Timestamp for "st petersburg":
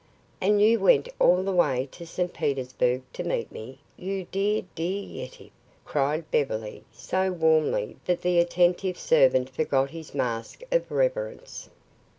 2.07-3.03